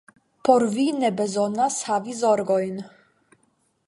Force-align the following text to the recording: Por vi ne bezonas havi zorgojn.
Por 0.47 0.63
vi 0.77 0.85
ne 1.01 1.11
bezonas 1.19 1.77
havi 1.89 2.15
zorgojn. 2.21 2.81